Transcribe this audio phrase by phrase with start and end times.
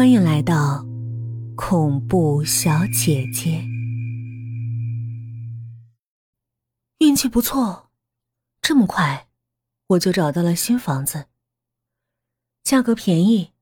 [0.00, 0.82] 欢迎来到
[1.54, 3.62] 恐怖小姐姐。
[7.00, 7.90] 运气不错，
[8.62, 9.28] 这么快
[9.88, 11.26] 我就找到了新房子，
[12.62, 13.52] 价格便宜，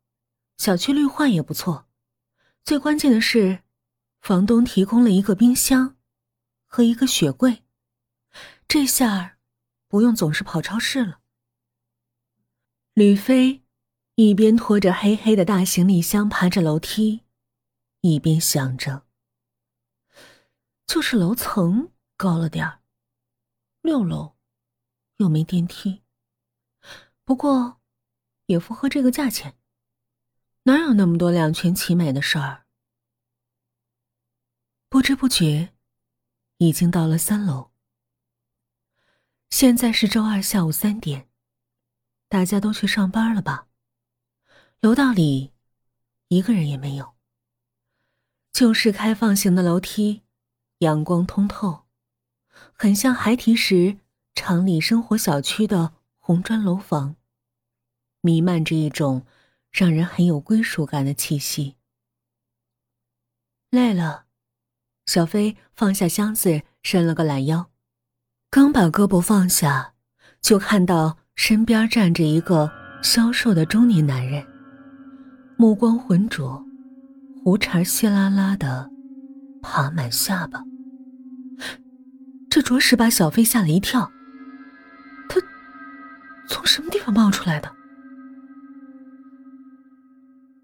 [0.58, 1.88] 小区绿化也不错，
[2.64, 3.64] 最关键的是，
[4.20, 5.96] 房东提供了一个冰箱
[6.66, 7.64] 和一个雪柜，
[8.68, 9.38] 这下
[9.88, 11.18] 不用总是跑超市了。
[12.94, 13.64] 吕飞。
[14.20, 17.22] 一边拖着黑黑的大行李箱爬着楼梯，
[18.00, 19.06] 一边想着：
[20.88, 22.80] 就是楼层高了点儿，
[23.80, 24.34] 六楼
[25.18, 26.02] 又没电梯。
[27.24, 27.80] 不过，
[28.46, 29.56] 也符合这个价钱，
[30.64, 32.66] 哪有那么多两全其美的事儿？
[34.88, 35.74] 不知不觉，
[36.56, 37.70] 已经到了三楼。
[39.50, 41.30] 现在是周二下午三点，
[42.28, 43.67] 大家都去上班了吧？
[44.80, 45.50] 楼道里，
[46.28, 47.14] 一个人也没有。
[48.52, 50.22] 就是开放型的楼梯，
[50.78, 51.82] 阳光通透，
[52.72, 53.98] 很像孩提时
[54.36, 57.16] 厂里生活小区的红砖楼房，
[58.20, 59.26] 弥漫着一种
[59.72, 61.74] 让人很有归属感的气息。
[63.70, 64.26] 累了，
[65.06, 67.72] 小飞放下箱子，伸了个懒腰，
[68.48, 69.94] 刚把胳膊放下，
[70.40, 72.70] 就看到身边站着一个
[73.02, 74.46] 消瘦的中年男人。
[75.60, 76.64] 目光浑浊，
[77.42, 78.88] 胡茬稀拉拉的
[79.60, 80.62] 爬满下巴，
[82.48, 84.08] 这着实把小飞吓了一跳。
[85.28, 85.40] 他
[86.48, 87.68] 从什么地方冒出来的？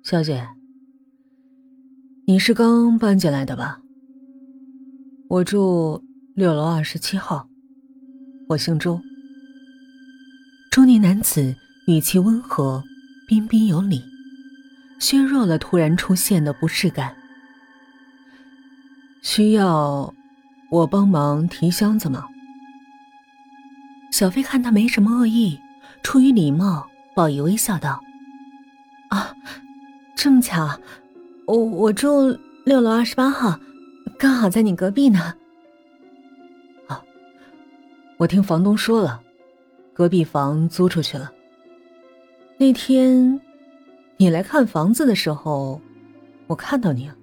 [0.04, 0.46] 小姐，
[2.28, 3.80] 你是刚搬进来的吧？
[5.28, 6.04] 我住
[6.36, 7.48] 六楼二十七号，
[8.50, 9.00] 我姓周。
[10.70, 11.56] 中年男子
[11.88, 12.84] 语气温和，
[13.26, 14.00] 彬彬有礼。
[15.04, 17.14] 削弱了突然出现的不适感。
[19.20, 20.14] 需要
[20.70, 22.26] 我帮忙提箱子吗？
[24.10, 25.60] 小飞看他没什么恶意，
[26.02, 28.00] 出于礼貌，报以微笑道
[29.12, 29.36] ：“啊，
[30.16, 30.80] 这么巧，
[31.46, 33.60] 我我住六楼二十八号，
[34.18, 35.34] 刚好在你隔壁呢。”
[36.88, 37.02] 啊，
[38.16, 39.20] 我听房东说了，
[39.92, 41.30] 隔壁房租出去了。
[42.56, 43.38] 那天。
[44.16, 45.80] 你来看房子的时候，
[46.46, 47.16] 我看到你了。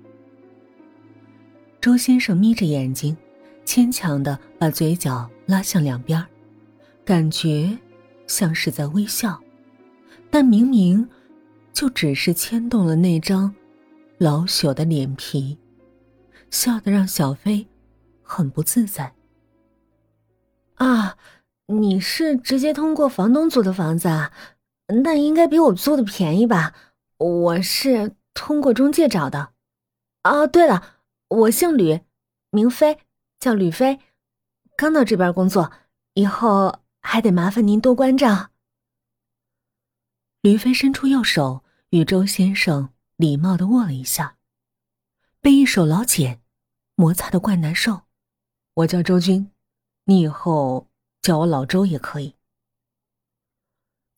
[1.79, 3.15] 周先生眯着眼睛，
[3.65, 6.23] 牵强的把嘴角拉向两边，
[7.03, 7.77] 感觉
[8.27, 9.39] 像是在微笑，
[10.29, 11.07] 但明明
[11.73, 13.55] 就只是牵动了那张
[14.17, 15.57] 老朽的脸皮，
[16.51, 17.65] 笑得让小飞
[18.21, 19.13] 很不自在。
[20.75, 21.15] 啊，
[21.67, 24.31] 你是直接通过房东租的房子啊？
[25.03, 26.75] 那应该比我租的便宜吧？
[27.17, 29.53] 我是通过中介找的。
[30.23, 30.97] 哦，对了，
[31.29, 32.01] 我姓吕，
[32.49, 32.99] 名飞，
[33.39, 33.99] 叫吕飞，
[34.75, 35.71] 刚到这边工作，
[36.13, 38.49] 以后还得麻烦您多关照。
[40.41, 44.37] 吕飞伸出右手与周先生礼貌的握了一下，
[45.39, 46.41] 被一手老茧
[46.95, 48.01] 摩擦的怪难受。
[48.73, 49.51] 我叫周军，
[50.05, 50.87] 你以后
[51.21, 52.35] 叫我老周也可以。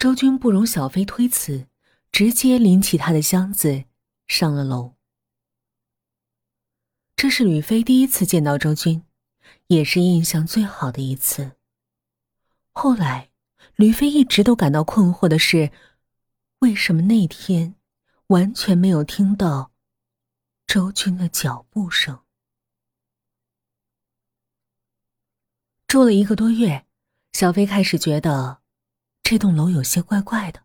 [0.04, 1.70] 周军不容小飞推辞，
[2.12, 3.86] 直接拎起他的箱子
[4.28, 4.96] 上了楼。
[7.16, 9.06] 这是吕飞第一次见到周军，
[9.68, 11.54] 也是印象最好的一次。
[12.74, 13.30] 后来，
[13.78, 15.72] 吕飞一直都感到困惑的是，
[16.60, 17.76] 为什么那天
[18.28, 19.72] 完全没有听到
[20.68, 22.20] 周军的脚步声？
[25.88, 26.86] 住了一个多月，
[27.32, 28.63] 小飞开始觉得。
[29.24, 30.60] 这栋楼有些怪怪的，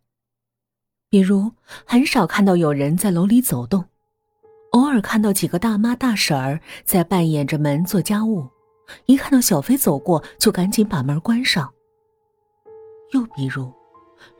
[1.08, 1.52] 比如
[1.86, 3.84] 很少看到有人在楼里走动，
[4.72, 8.48] 偶尔看到几个大妈大婶儿在扮演着门做家务，
[9.06, 11.72] 一看到小飞走过就赶紧把门关上。
[13.12, 13.72] 又比如，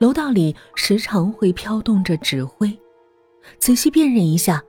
[0.00, 2.76] 楼道里时常会飘动着纸灰，
[3.60, 4.60] 仔细辨认一下，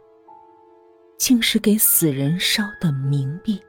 [1.18, 3.60] 竟是给死人烧的冥币。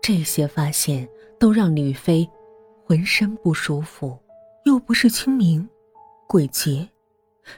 [0.00, 1.06] 这些发现
[1.38, 2.26] 都让吕飞。
[2.90, 4.18] 浑身不舒服，
[4.64, 5.68] 又不是清明、
[6.26, 6.90] 鬼节，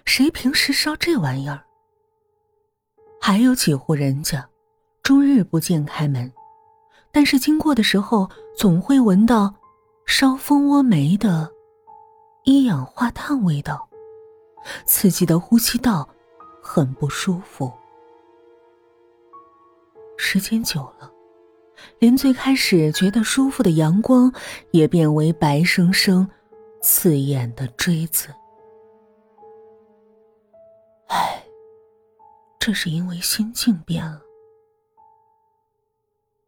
[0.05, 1.65] 谁平时烧这玩意儿？
[3.19, 4.47] 还有几户人家，
[5.03, 6.31] 终日不见开门，
[7.11, 9.55] 但是经过的时候总会闻到
[10.05, 11.51] 烧蜂窝煤的
[12.45, 13.89] 一氧化碳味道，
[14.85, 16.07] 刺激的呼吸道
[16.63, 17.73] 很不舒服。
[20.19, 21.11] 时间久了。
[21.99, 24.33] 连最开始觉得舒服的阳光，
[24.71, 26.29] 也变为白生生、
[26.83, 28.29] 刺眼的锥子。
[31.09, 31.45] 唉
[32.59, 34.21] 这是因为心境变了。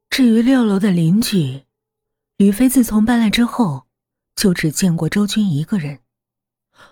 [0.09, 1.65] 至于六楼的邻居，
[2.37, 3.87] 吕飞自从搬来之后，
[4.37, 5.99] 就只见过周军一个人，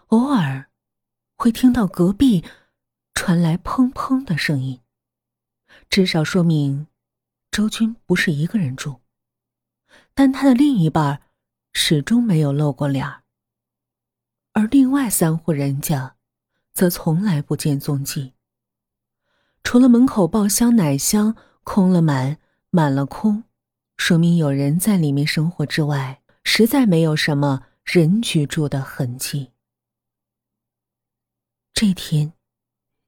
[0.09, 0.67] 偶尔
[1.37, 2.44] 会听到隔壁
[3.15, 4.81] 传来砰砰的声音，
[5.89, 6.89] 至少说明
[7.53, 9.03] 周军不是一个人住。
[10.13, 11.23] 但他的另一半
[11.73, 13.07] 始终没有露过脸，
[14.53, 16.17] 而另外三户人家
[16.73, 18.35] 则从来不见踪迹。
[19.63, 22.41] 除了门口爆香奶箱空了满。
[22.75, 23.45] 满了空，
[23.99, 29.53] 说明有人在里面生活之外，实在没有什么人居住的痕迹。
[31.75, 32.33] 这天，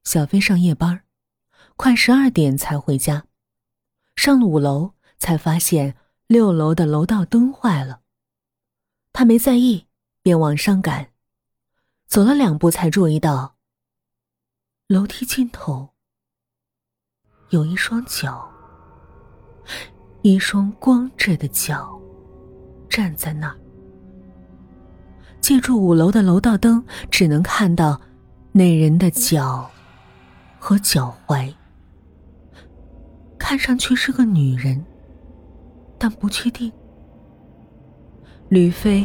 [0.03, 1.03] 小飞上夜班，
[1.77, 3.25] 快十二点才回家。
[4.25, 5.97] 上了五楼，才发现
[6.29, 8.01] 六楼的楼道灯坏了。
[9.13, 9.85] 他没在意，
[10.23, 11.11] 便往上赶。
[12.07, 13.57] 走了两步，才注意到
[14.89, 15.91] 楼梯尽头
[17.51, 18.51] 有一双脚。
[20.23, 22.01] 一双光着的脚，
[22.89, 23.59] 站在那儿。
[25.43, 28.01] 借助五楼的楼道灯，只能看到
[28.53, 29.71] 那人的脚
[30.59, 31.55] 和脚踝。
[33.47, 34.83] 看上去是个女人，
[35.99, 36.73] 但不确定。
[38.49, 39.05] 吕飞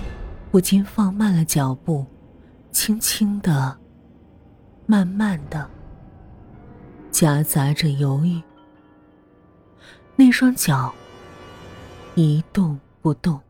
[0.50, 2.06] 不禁放慢了脚步，
[2.72, 3.78] 轻轻的、
[4.86, 5.70] 慢慢的，
[7.12, 8.42] 夹杂着犹豫。
[10.16, 10.94] 那双脚。
[12.16, 13.42] 一动不动，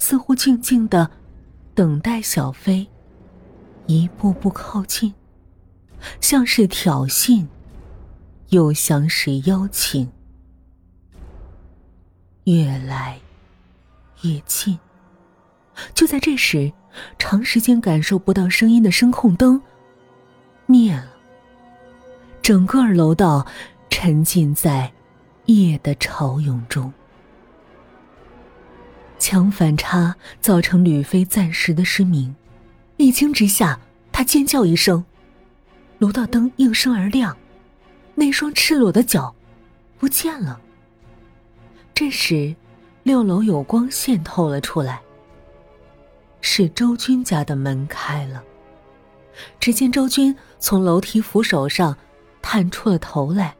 [0.00, 1.08] 似乎静静的
[1.72, 2.84] 等待小飞
[3.86, 5.14] 一步步靠近，
[6.20, 7.46] 像是挑衅，
[8.50, 10.10] 又像是邀请，
[12.44, 13.18] 越来
[14.22, 14.78] 越近。
[15.94, 16.72] 就在这时，
[17.18, 19.62] 长时间感受不到声音的声控灯
[20.66, 21.10] 灭了，
[22.42, 23.46] 整个楼道
[23.88, 24.92] 沉浸在
[25.46, 26.92] 夜的潮涌中。
[29.18, 32.34] 强反差造成吕飞暂时的失明，
[32.96, 33.78] 一惊之下，
[34.10, 35.04] 他尖叫一声，
[35.98, 37.36] 楼道灯应声而亮，
[38.20, 39.34] 那双赤裸的脚
[39.98, 40.60] 不见了。
[41.94, 42.54] 这时，
[43.02, 45.00] 六楼有光线透了出来，
[46.42, 48.44] 是周军家的门开了。
[49.58, 51.96] 只见周军从楼梯扶手上
[52.42, 53.56] 探出了头来，